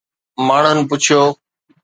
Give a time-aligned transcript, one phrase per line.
[0.47, 1.21] ماڻهن پڇيو